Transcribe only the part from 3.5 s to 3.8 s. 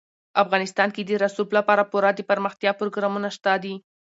دي.